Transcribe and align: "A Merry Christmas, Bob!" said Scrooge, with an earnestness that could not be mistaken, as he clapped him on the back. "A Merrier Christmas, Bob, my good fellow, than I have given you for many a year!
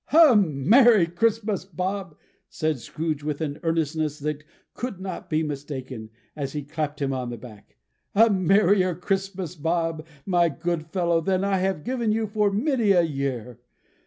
"A 0.13 0.35
Merry 0.35 1.05
Christmas, 1.05 1.63
Bob!" 1.63 2.17
said 2.49 2.79
Scrooge, 2.79 3.21
with 3.21 3.39
an 3.39 3.59
earnestness 3.61 4.17
that 4.17 4.43
could 4.73 4.99
not 4.99 5.29
be 5.29 5.43
mistaken, 5.43 6.09
as 6.35 6.53
he 6.53 6.63
clapped 6.63 6.99
him 6.99 7.13
on 7.13 7.29
the 7.29 7.37
back. 7.37 7.77
"A 8.15 8.27
Merrier 8.27 8.95
Christmas, 8.95 9.53
Bob, 9.55 10.07
my 10.25 10.49
good 10.49 10.87
fellow, 10.87 11.21
than 11.21 11.43
I 11.43 11.59
have 11.59 11.83
given 11.83 12.11
you 12.11 12.25
for 12.25 12.49
many 12.49 12.93
a 12.93 13.03
year! 13.03 13.59